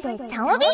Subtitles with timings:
[0.00, 0.64] してチャオビ？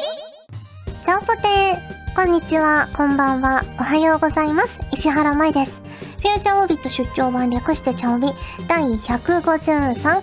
[1.05, 4.80] チャオポテーこんにちは、こんばんは、おはようございます。
[4.93, 5.73] 石原舞です。
[5.73, 8.29] フューチャーオビット出張版略してチャオビ
[8.66, 10.23] 第153回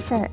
[0.00, 0.12] です。
[0.12, 0.28] はい、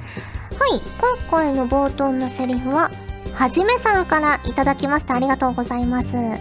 [0.99, 2.91] 今回の冒頭のセリフは、
[3.33, 5.15] はじめさんからいただきました。
[5.15, 6.13] ありがとうございます。
[6.13, 6.37] まい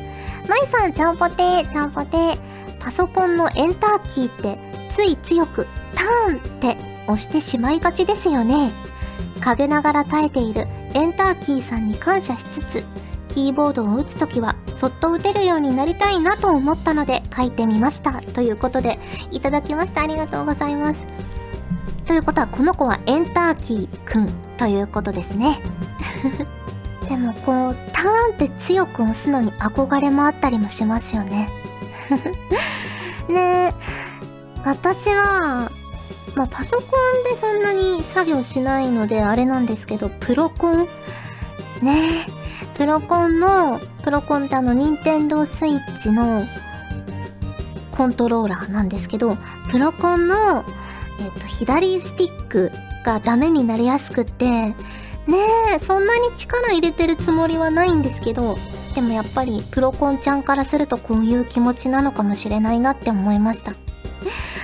[0.73, 2.39] さん、ちゃんぽてー、ちゃんぽてー。
[2.81, 4.59] パソコンのエンターキーって
[4.93, 8.73] つい強くターンって押してしまいがちですよね。
[9.41, 12.85] 陰ながら耐えているエンターキーさんに感謝しつつ、
[13.29, 18.21] キーボードを打つときはそっと打てるようになりたいなと思ったので書いてみました。
[18.23, 18.99] ということで、
[19.31, 20.03] いただきました。
[20.03, 21.01] ありがとうございます。
[22.07, 25.61] ということは、この子はエンターキーくんということですね。
[27.09, 31.51] でもこう、ターンって強く押すのに憧れもあったりもしますよね。
[33.29, 33.75] ねえ、
[34.65, 35.71] 私は、
[36.37, 40.87] まあ、パソコンでそんなに作業しないのであれなんですけど、プロコン？
[41.83, 46.47] ねえ、プロコンの、プロコンってあの、任天堂スイッチの
[47.97, 49.37] コントローラーなんですけど、
[49.71, 50.65] プロコンの、
[51.21, 52.71] えっ、と、左スティック
[53.05, 54.75] がダメになりやすくって、ね
[55.75, 58.57] え、そんなに力入れてるつもりはないんですけど、
[58.95, 63.73] でもやっぱりプロコンちゃんからするとこういう気持ちなのかもしれないなって思いました。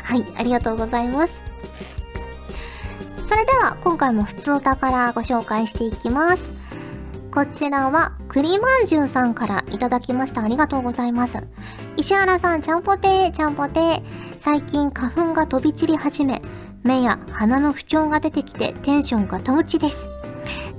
[0.04, 1.41] はい、ありがとうございます。
[3.62, 6.42] は今回も普通お宝ご紹介していきます。
[7.30, 10.42] こちらは栗まんじゅうさんからいただきました。
[10.42, 11.46] ありがとうございます。
[11.96, 14.02] 石原さん、ちゃんぽてー、ちゃんぽてー。
[14.40, 16.42] 最近花粉が飛び散り始め、
[16.82, 20.08] 目や鼻の不調が出てきてテンションが保ちです。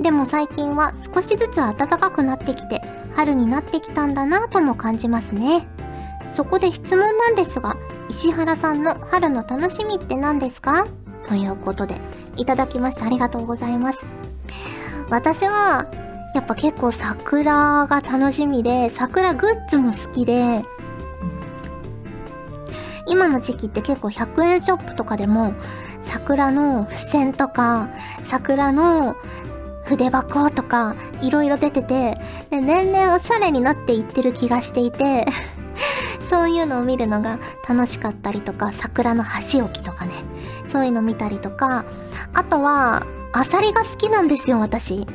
[0.01, 2.81] でも最近は少しずつ暖かくなってきて、
[3.13, 5.69] 春になってきたんだなぁとも感じますね。
[6.33, 7.77] そこで質問なんですが、
[8.09, 10.85] 石原さんの春の楽しみって何ですか？
[11.27, 11.99] ということで、
[12.37, 13.05] いただきました。
[13.05, 13.99] ありがとうございます。
[15.09, 15.87] 私は、
[16.33, 20.65] やっぱ結構桜が楽しみで、桜グッズも好きで、
[23.07, 25.53] 今の時期って結構100円ショップとかでも、
[26.03, 27.89] 桜の付箋とか、
[28.25, 29.15] 桜の
[29.85, 32.17] 筆箱とか、いろいろ出てて、
[32.49, 35.27] で、年々おしゃれになっていってる気がしていて
[36.33, 37.37] そういうのを見るのが
[37.69, 40.13] 楽しかったりとか、桜の箸置きとかね、
[40.71, 41.85] そういうの見たりとか、
[42.33, 45.05] あとは、アサリが好きなんですよ、私。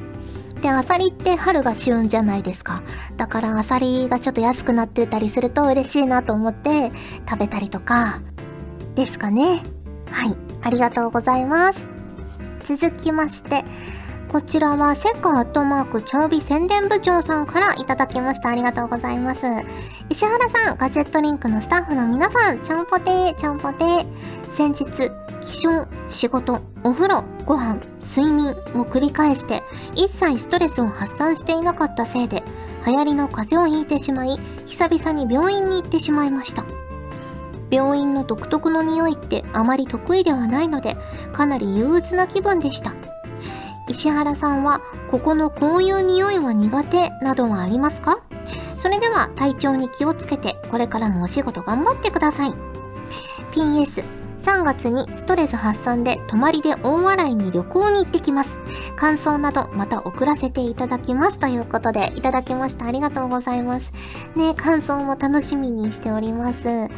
[0.63, 2.85] で、アサリって春が旬じゃないですか。
[3.17, 6.93] だからアサリがちょっと安くなってたりすると嬉しいなと思って
[7.29, 8.21] 食べたりとか、
[8.95, 9.61] ですかね。
[10.13, 11.85] はい、ありがとうございます。
[12.63, 13.65] 続きまして、
[14.29, 18.51] こちらはセカアットマークチャオビ宣伝部長さんからいただきました。
[18.51, 19.41] ありがとうございます。
[20.11, 24.07] 石原さん、ガジェットリンクのスタッフの皆さん、ちゃんぽてー、ちゃんぽてー。
[24.55, 24.85] 先日、
[25.41, 29.63] 起床、仕事、お風呂、ご飯、睡眠を繰り返して、
[29.95, 32.45] 一切ストレスを発散していなかったせいで、
[32.87, 36.65] 流行りの風邪をひいてしまい、久々に病院に行ってしまいました。
[37.71, 40.99] 病院の独特の匂いってあまり得意ではないので、
[41.33, 42.93] かなり憂鬱な気分でした。
[43.89, 48.21] 石原さんは、ここのこういう匂いは苦手などはありますか？
[48.77, 52.53] それでは体調に気をつけて、これからもお仕事頑張ってください。
[53.53, 54.05] PS、
[54.45, 58.51] 3月にストレス発散で泊まりで大笑いに旅行に行ってきます。
[58.97, 61.39] 感想などまた送らせていただきます。
[61.39, 62.87] ということで、いただきました。
[62.87, 63.91] ありがとうございます。
[64.37, 66.89] ね、感想も楽しみにしております。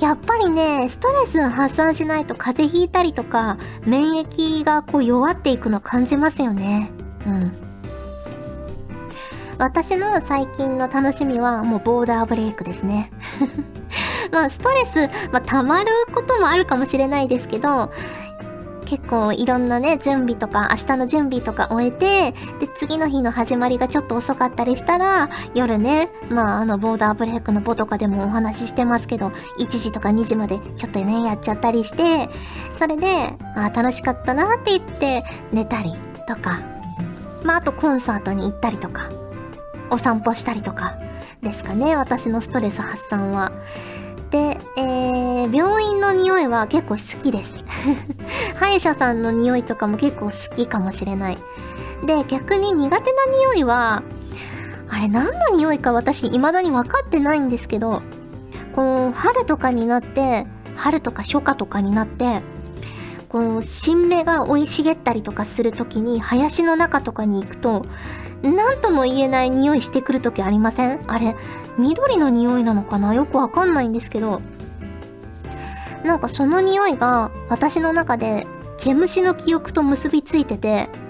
[0.00, 6.90] やっぱりね、ストレス発散しないと風邪ひいたりとか、免疫がこう弱っていくの感じますよね。
[7.26, 7.52] うん。
[9.58, 13.10] 私の最近の楽しみはもうボーダーブレイクですね。
[14.30, 17.90] まあストレス、まあ溜まることもあるかもしれないですけど、
[18.86, 29.28] 結構いろんなね、準備とか、明日の準備とか終えて、で、次の日の始まりがちょっと遅かったりしたら、夜ね、まあ、あの、ボーダーブレイクのボとかでもお話ししてますけど、
[29.58, 32.30] 1時とか2時までちょっとね、やっちゃったりして、
[32.78, 33.06] それで、
[33.56, 35.92] あ楽しかったなって言って、寝たり
[36.28, 36.60] とか、
[37.44, 39.10] まあ、あとコンサートに行ったりとか、
[39.90, 40.96] お散歩したりとか、
[41.42, 43.52] ですかね、私のストレス発散は。
[44.30, 47.54] で、えー、病院の匂いは結構好きです。
[48.56, 51.38] 歯医者さんの匂いとかも結構好きかもしれない。
[52.04, 54.02] で、逆に苦手な匂いは、
[54.88, 58.02] あれ何の匂いか私未だに分かってないんですけど、
[58.74, 60.46] こう、春とかになって、
[60.76, 62.42] 春とか初夏とかになって、
[63.28, 67.84] こう新芽が生い茂ったりとかする時に林の中とかに行くと
[68.42, 71.00] 何とも言えない匂いしてくる時ありません？
[71.06, 71.34] あれ
[71.78, 73.14] 緑の匂いなのかな？
[73.14, 74.40] よくわかんないんですけど
[76.04, 78.46] なんかその匂いが私の中で
[78.78, 80.88] 毛虫の記憶と結びついてて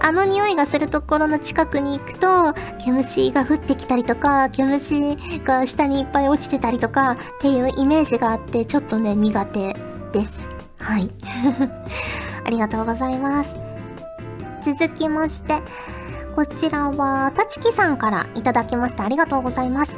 [0.00, 2.52] あの匂いがするところの近くに行くと、
[2.84, 9.74] 毛虫が降ってきたりとか、毛虫が下にいっぱい落ちてたりとかっていうイメージがあって、ちょっとね、苦手
[10.12, 10.32] です。
[10.76, 11.10] はい。
[12.44, 13.63] ありがとうございます。
[14.64, 15.60] 続きまして、
[16.34, 19.04] こちらは、たちきさんからいただきました。
[19.04, 19.94] ありがとうございます。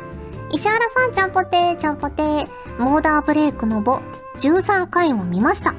[0.50, 2.48] 石原さん、ちゃんぽてー、ちゃんぽてー、
[2.78, 4.00] モーダーブレイクの簿、
[4.38, 5.74] 13回を見ました。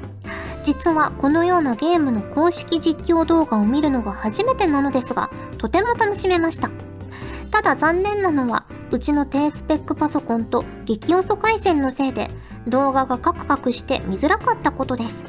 [0.64, 6.70] 実はこのようなゲームの公式実況動画を見るのが初めてなのですが、とても楽しめました。
[7.52, 12.30] ただ残念なのは、うちの低スペックパソコンと激遅回線のせいで
[12.68, 15.26] 動画がカクカクして見づらかったことです。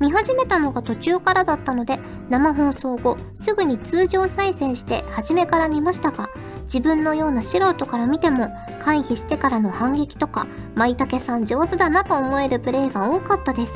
[0.00, 1.98] 見始めたのが途中からだったので
[2.28, 6.30] 生放送後すぐに通常再生して初めから見ましたが
[6.64, 8.48] 自分のような素人から見ても
[8.82, 13.72] 回避してからの反撃とか舞茸さん上手だなと思えるプレイが多かったです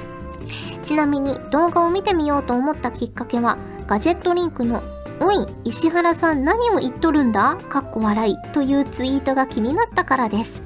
[0.83, 3.57] ちなみに動画を見てみようと思ったきっかけは、
[3.87, 4.83] ガジェットリンクの
[5.19, 7.57] おい、石原さん何を言っとるんだ？
[7.71, 10.61] かっこ笑いというツイートが気になったからです。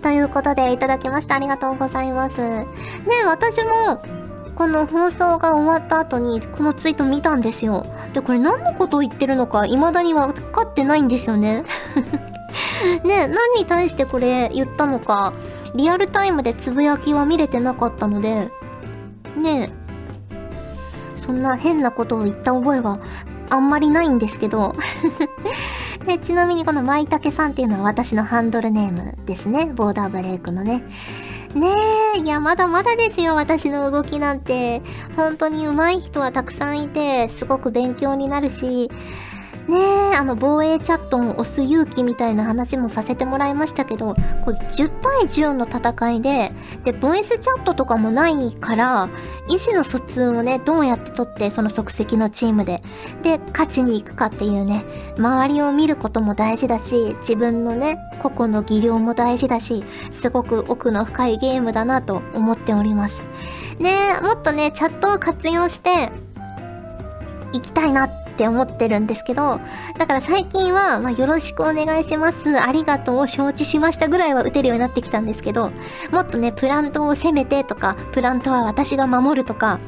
[0.00, 1.34] ということでいただきました。
[1.34, 2.40] ありがとうございます。
[2.40, 2.66] ね
[3.26, 4.00] 私も、
[4.58, 7.86] この放送が終わった後にこのツイート見たんですよ。
[8.12, 11.62] で、これ何のことを言ってるのか未だに分かってないんですよね。
[13.06, 15.32] ね何に対してこれ言ったのか、
[15.76, 18.48] リアルタイムでつぶやきは見れてなかったので、
[19.36, 19.70] ね
[21.14, 22.98] そんな変なことを言った覚えは
[23.50, 24.74] あんまりないんですけど
[26.04, 29.66] で、 ちなみにこの舞茸さんっていうのは私のハンドルネームですね。
[29.66, 30.82] ボーダーブレイクのね。
[31.54, 31.66] ね
[32.16, 34.82] え、いや、まだまだですよ、私の動きなんて。
[35.16, 38.90] 本当に上手い人はたくさんいて、すごく勉強になるし、
[39.66, 39.78] ね
[40.12, 44.14] え、あの、防衛チャットを押す勇気みたいな話もさせてもらいましたけど、
[44.44, 46.52] これ10対10の戦いで、
[46.84, 49.08] で、ボイスチャットとかもないから、
[49.48, 52.82] 意思の疎通をね、どうやって取って、その即席のチームで、
[53.22, 54.84] で、勝ちに行くかっていうね、
[55.18, 63.14] 周りを見ることも大事だし、自分のね、個々の技量も大事だし、すごく奥の深いゲームだなと思っております。
[63.78, 66.10] ね、もっとね、チャットを活用して、
[67.52, 69.60] 行きたいなってって思ってるんですけど、
[69.98, 75.72] だから最近は、まあ、よろしくお願いします、ありがとう、承知しましたぐらいは打てるようになってきたんですけど、
[76.12, 79.80] もっとね、プラントを攻めてとか、プラントは私が守るとか、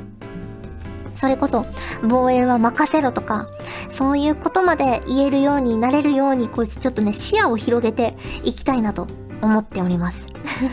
[1.14, 1.64] それこそ、
[2.02, 3.47] 防衛は任せろとか、
[3.88, 9.06] そういうことまで言えるようになれるように、こいつちょっとね、視野を広げていきたいなと
[9.43, 10.19] 思っております。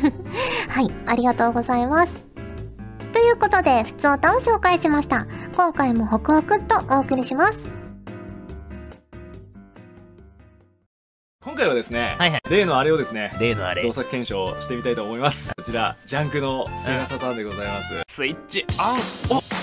[0.70, 2.27] はい、ありがとうございます。
[3.38, 5.28] ということで、普通歌を紹介しました。
[5.56, 7.58] 今回もホクホクっとお送りします。
[11.44, 15.54] 今回はですね、はいはい、例のあれをですね、例のあれ、動作検証してみたいと思います。
[15.56, 18.02] こちら、ジャンクのセガサターンでございます。
[18.10, 18.66] スイッチ
[19.30, 19.57] オン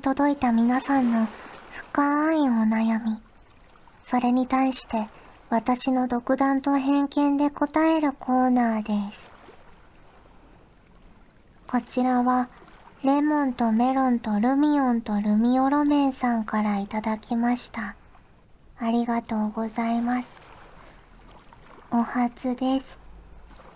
[0.00, 1.28] 届いた皆さんの
[1.70, 3.20] 深いお悩み、
[4.02, 5.08] それに対して
[5.50, 9.30] 私の独断と偏見で答えるコーナーです。
[11.66, 12.48] こちらは
[13.02, 17.94] レモンとメロンとルミオンとルミオロメンさんからいただきました。
[18.78, 20.28] ありがとうございます。
[21.90, 22.98] お初です。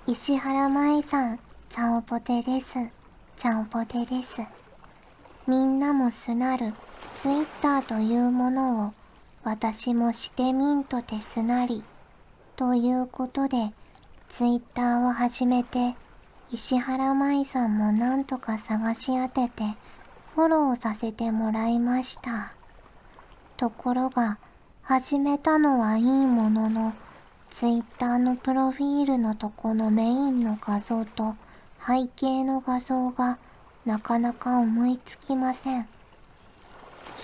[0.06, 1.38] 石原舞さん、
[1.68, 2.78] チャオポテです。
[3.36, 4.63] ちゃんぽてです。
[5.46, 6.72] みんなもすなる
[7.16, 8.92] ツイッターというものを
[9.42, 11.82] 私もしてみんとてすなり。
[12.56, 13.74] ということで、
[14.30, 15.96] ツイッターを始めて、
[16.50, 19.64] 石原舞さんもなんとか探し当てて、
[20.34, 22.54] フォローさせてもらいました。
[23.58, 24.38] ところが、
[24.82, 26.94] 始めたのはいいものの、
[27.50, 31.36] ツイッターのプロフィールのとこのメインの画像と
[31.86, 33.38] 背景の画像が
[33.84, 35.88] なかなか思いつきません。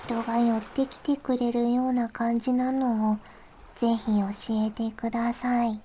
[0.04, 3.16] 人が寄ってきてくれるような感じなのを
[3.76, 5.80] ぜひ教えてください。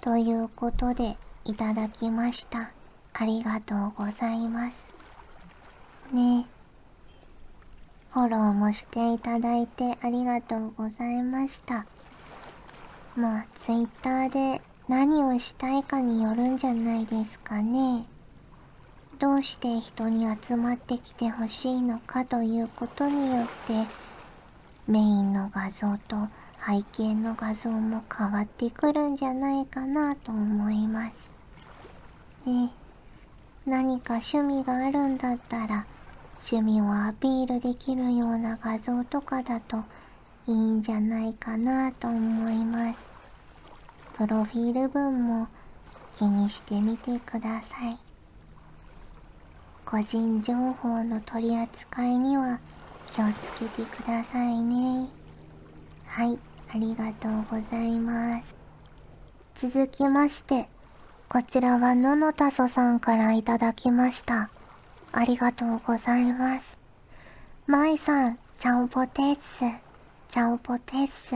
[0.00, 2.70] ということで、いただきました。
[3.12, 4.76] ありがとうございます。
[6.12, 6.54] ねえ
[8.12, 11.84] フォローもしていただいてありがとうございました。
[13.16, 18.06] まあ、ツイッターで何をしたいかによるんじゃないですかね。
[19.24, 23.86] どうして人に集まってきてほしいのかということによって
[24.86, 26.28] メインの画像と
[26.60, 31.14] 背景の画像も変わってくるんじゃないかなと思います。
[32.44, 32.70] ね
[33.64, 35.86] 何か趣味があるんだったら
[36.32, 39.78] 趣味をアピールできるような画像とかだと
[40.46, 43.00] いいんじゃないかなと思います。
[44.18, 45.48] プロフィール文も
[46.18, 48.13] 気にしてみてください。
[49.84, 52.58] 個人情報の取り扱いには
[53.14, 55.08] 気をつけてくださいね。
[56.06, 56.38] はい、
[56.72, 58.54] ありがとうございます。
[59.54, 60.68] 続きまして、
[61.28, 64.50] こちらはののたそさんからいただきました。
[65.12, 66.78] ありがとうございます。
[67.66, 69.60] まいさん、チャオポテッス、
[70.28, 71.34] チャオポテッス。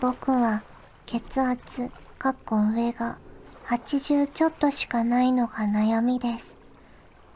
[0.00, 0.62] 僕は
[1.06, 3.18] 血圧、かっこ上が
[3.66, 6.59] 80ちょっとしかないのが悩みです。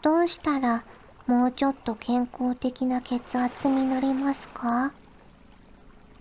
[0.05, 0.85] どうしたら
[1.27, 4.93] もうちょっと健康的な血圧になりますか？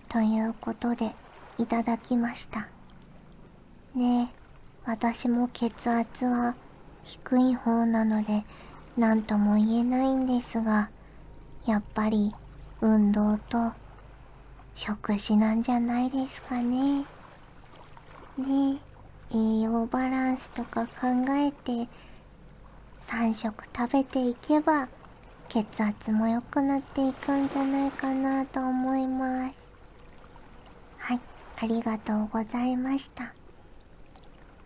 [0.08, 1.10] ということで
[1.58, 2.66] いただきました。
[3.94, 4.34] ねえ、
[4.86, 6.54] 私も血圧は
[7.02, 8.44] 低い方なので
[8.96, 10.88] 何とも言えないんですが、
[11.66, 12.34] やっぱり
[12.80, 13.72] 運動と
[14.74, 17.04] 食事なんじゃないですかね。
[18.38, 18.78] ね
[19.30, 21.86] 栄養バランスとか考えて
[23.08, 24.88] 3食食べていけば
[25.48, 29.54] 血圧も良くなっていくんじゃないかなと思います。
[30.98, 31.20] はい、
[31.62, 33.34] ありがとうございました。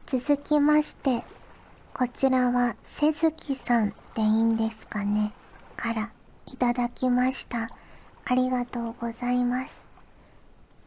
[0.07, 1.25] 続きまして、
[1.93, 5.33] こちらはせずきさんでいいんですかね
[5.77, 6.11] から
[6.47, 7.71] いただきました。
[8.25, 9.83] ありがとうございます。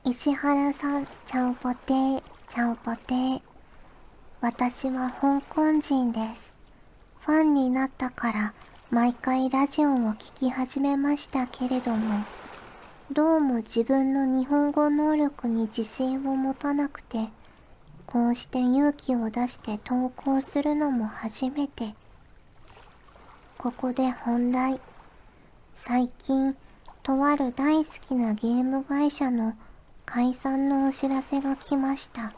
[0.04, 3.42] 石原さん、ちゃんぽてー、ちゃんぽてー。
[4.42, 6.51] 私は香港人です。
[7.22, 8.54] ファンになったから
[8.90, 12.24] 毎回ラジオを聴き始めましたけれども
[13.12, 17.30] どうも自分の日本語能力に自信を持たなくて
[18.12, 21.96] こうして勇気を出して投稿するのも初めて。
[23.58, 24.82] ここで本題。
[25.76, 26.58] 最近
[27.04, 29.54] とある大好きなゲーム会社の
[30.06, 32.34] 解散のお知らせが来ました。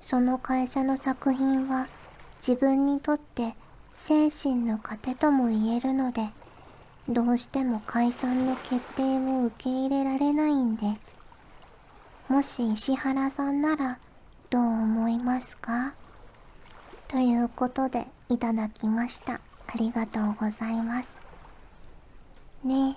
[0.00, 1.86] その会社の作品は
[2.46, 3.54] 自分にとって
[3.94, 6.28] 精神の糧とも言えるので
[7.08, 11.14] どうしても解散の決定を受け入れられないんです。
[12.28, 13.98] もし石原さんなら
[14.50, 15.94] どう思いますか？
[17.06, 19.34] ということでいただきました。
[19.34, 19.40] あ
[19.76, 21.08] りがとうございます。
[22.64, 22.96] ね。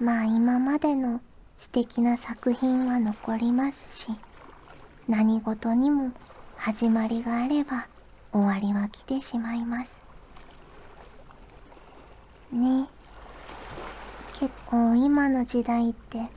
[0.00, 1.20] えまあ今までの
[1.58, 4.12] 素敵な作品は残りますし
[5.08, 6.12] 何事にも
[6.58, 7.86] 始まりがあれば
[8.32, 9.90] 終わりは来てしまいます。
[12.52, 12.88] ね。
[14.34, 16.28] 結構今の時代って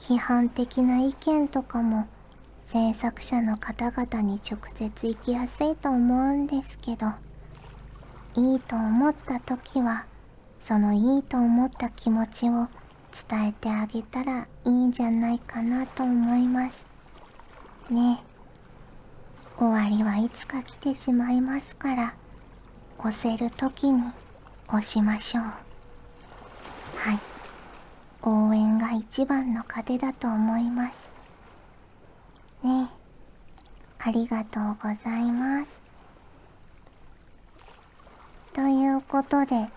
[0.00, 2.08] 批判的な意見とかも
[2.66, 7.06] 制作者の方々に直接行きやすいと思うんですけど
[8.34, 10.04] いいと思った時は
[10.60, 12.68] そのいいと思った気持ちを
[13.28, 16.84] 伝えてあげたらいいんじゃないかなと思います。
[17.88, 18.29] ね。
[19.60, 22.14] 終わりはいつか来てしまいますから
[22.96, 24.02] 押せる時に
[24.68, 25.44] 押しましょう。
[25.44, 25.50] は
[27.12, 27.18] い。
[28.22, 30.94] 応援が一番の糧だと思います。
[32.62, 32.88] ねえ。
[33.98, 35.78] ありがとうございます。
[38.54, 39.68] ということで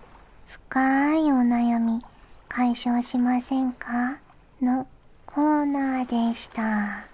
[0.46, 2.02] 深いお悩み
[2.48, 4.18] 解消しませんか？
[4.62, 4.86] の
[5.26, 7.13] コーナーでした。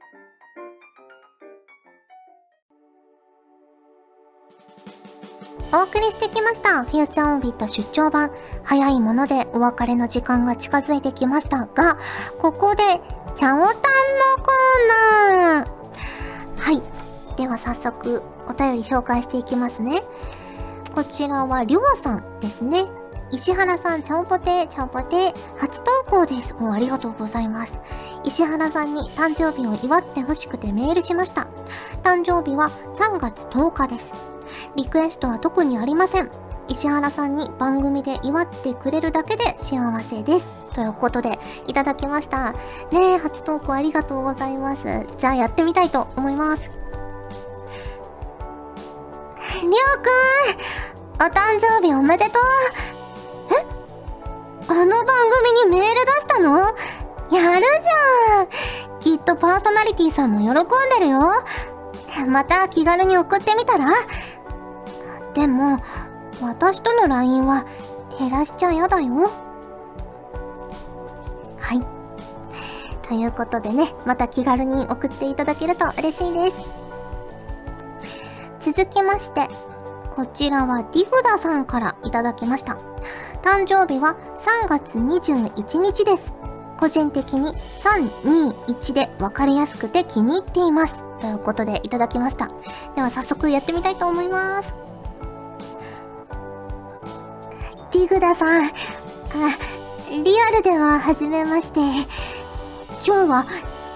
[5.73, 8.31] お送りしてきましたフューチャーオービット出張版
[8.63, 11.97] 早いものでお別れの時間が近づいてきましたが
[12.39, 12.83] ここで
[13.35, 15.67] チャオタンのコーナー
[16.57, 20.01] はいでは早速お便り紹介していきますね
[20.93, 22.83] こちらはりょうさんですね
[23.31, 26.53] 石原さん、ちゃんぽて、ちゃんぽて、初投稿です。
[26.55, 27.71] もうありがとうございます。
[28.25, 31.47] 石原さんに誕生日を祝ってほしくてメールしました。
[32.03, 34.30] 誕生日は3月10日です。
[34.75, 36.31] リクエストは特にありません。
[36.67, 40.47] 石原さんに番組で祝ってくれるだけで幸せです。
[40.73, 41.37] ということで、
[41.67, 42.53] いただきました。
[42.91, 44.83] ねえ、初投稿ありがとうございます。
[45.17, 46.63] じゃあやってみたいと思います。
[49.61, 50.07] りょうく
[51.23, 52.43] んお誕生日おめでとう
[53.51, 53.53] え？
[54.69, 55.05] あの番
[55.65, 56.57] 組にメール出したの？
[56.57, 58.47] やるじゃん
[59.01, 60.67] きっとパーソナリティさんも喜ん
[60.99, 61.33] でるよ
[62.27, 63.87] また気軽に送ってみたら？
[65.33, 65.79] でも、
[66.41, 67.65] 私との LINE は
[68.17, 69.31] 減らしちゃやだよ。
[71.57, 71.81] はい。
[73.07, 76.53] ということでね、また気軽に送っていただけると嬉しいです。
[78.71, 79.47] 続きまして、
[80.15, 82.77] こちらはディフダさんからいただきました。
[83.41, 84.17] 誕生日は
[84.63, 86.33] 3月21日です。
[86.77, 90.95] 個人的に321で分かりやすくて気に入っています。
[91.19, 92.49] ということでいただきました。
[92.95, 94.90] では早速やってみたいと思います。
[97.91, 98.69] ディグダさん、あ、
[100.09, 101.79] リアルでは初めまして。
[103.05, 103.45] 今日は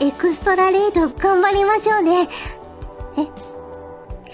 [0.01, 2.27] エクストラレイド頑張りましょうね。
[3.17, 3.23] え、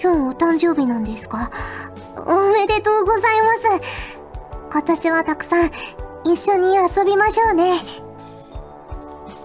[0.00, 1.52] 日お誕生日なんですか？
[2.26, 3.88] おめでとうございます。
[4.72, 5.70] 今年はたくさん
[6.24, 7.80] 一緒に遊びましょうね。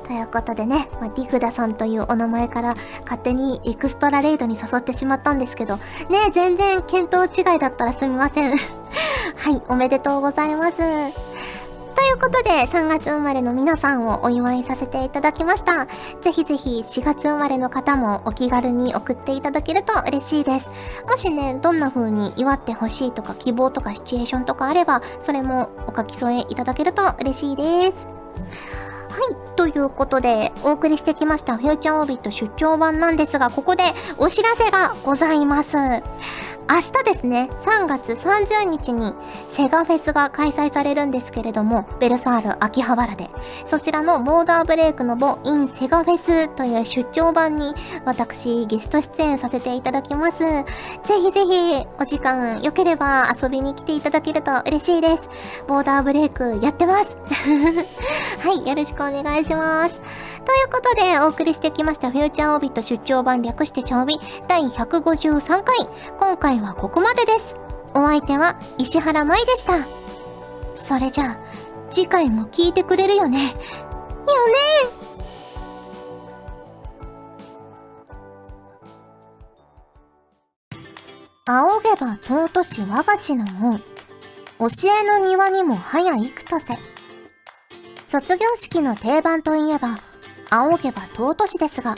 [0.07, 8.55] ということでね、まあ、ディグダさんというお名前から勝手にエクストラレイドに誘ってしまったんですけど、ね全然見当違いだったらすみません。
[9.47, 10.75] はい、おめでとうございます。
[10.75, 11.13] という
[12.19, 15.85] ことで、3月生まれの皆さんをお祝いさせていただきました。
[16.19, 20.67] ぜひぜひ4月生まれの方もお気軽に送っていただけると嬉しいです。
[21.05, 27.67] もしね、どんな風に祝ってほしいとか希望とかシチュエーションとかあれば、それもお書き添えいただけると嬉しいです。
[27.71, 27.93] は
[29.31, 29.55] い。
[29.55, 33.83] ということで、お送りしてきましたフューチャーオービット出張版なんですが、ここで
[34.17, 35.77] お知らせがございます。
[36.69, 39.13] 明日ですね、3月30日に
[39.53, 43.29] セガフェスが開催されるんですけれども、ベルサール秋葉原で、
[43.65, 47.73] そちらのボーダーブレイクのボインセガフェスという出張版に
[48.05, 50.39] 私ゲスト出演させていただきます。
[50.39, 50.65] ぜ
[51.23, 55.29] ひぜひお時間良ければ遊びに来ていただけると嬉しいです。
[55.67, 57.07] ボーダーブレイクやってます
[58.45, 60.27] はい、よろしくお願いします。
[60.47, 64.15] ということで、お送りしてきましたフューチャーオービット出張版略してチャオビ
[64.47, 65.75] 第153回。
[66.17, 67.57] 今回はここまでです。
[67.93, 69.85] お相手は石原舞でした。
[70.73, 71.39] それじゃあ、
[71.89, 73.43] 次回も聞いてくれるよね。
[73.43, 73.53] よね
[81.45, 83.79] 仰げば尊し我が師の門。
[83.79, 83.83] 教
[84.97, 86.65] えの庭にも早幾とせ。
[88.07, 90.06] 卒業式の定番といえば、
[90.49, 91.95] 仰げば尊しですが、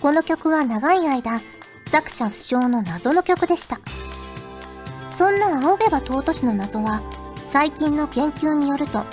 [0.00, 1.40] この曲は長い間、
[1.90, 3.78] 作者不詳の謎の曲でした。
[5.08, 7.02] そんな仰げば尊しの謎は、
[7.50, 9.04] 最近の研究によると、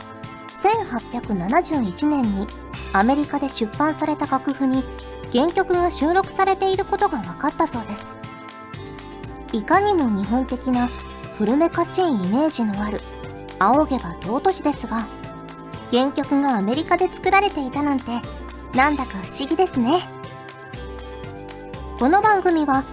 [0.63, 2.47] 1871年に
[2.93, 4.83] アメリカで出版された楽譜に
[5.31, 7.93] 原曲が収録されていることが分かったそうで
[9.53, 9.57] す。
[9.57, 10.87] いかにも日本的な
[11.37, 12.99] 古めかしいイメージのある
[13.59, 15.05] 仰げば尊しですが、
[15.91, 18.05] 原曲がアメリカで作られていたなんて
[18.75, 19.99] なんだか不思議ですね
[21.99, 22.85] この番組は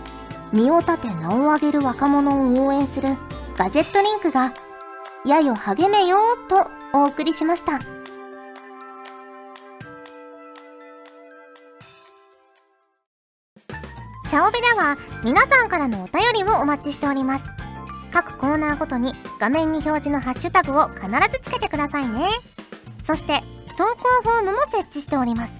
[0.52, 3.08] 身を立て名を上げる若者を応援する
[3.56, 4.52] ガジェットリンクが
[5.24, 7.80] やよ励めよとお送りしました。
[14.28, 17.44] チャオベでは皆さんからのお便りをお待ちしております。
[18.12, 22.26] 各コーナーごとに画面に表示のハッシュタグを必ずつけてくださいね。
[23.06, 23.40] そして
[23.76, 25.52] 投稿フォームも設置しております。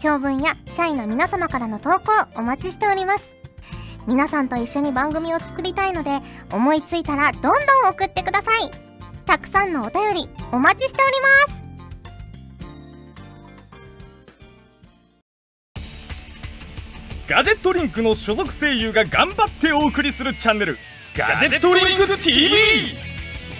[0.00, 3.30] 長文や社員の皆様からの投稿お待ちしております。
[4.06, 7.54] 皆さんと一緒に番組を作りたいので、思いついたらどんどん
[7.90, 8.70] 送ってください。
[9.26, 11.68] たくさんのお便りお待ちしております。
[17.28, 20.78] ガジェットリンクの所属声優が頑張ってお送りするチャンネル
[21.14, 23.07] ガジェットリンク TV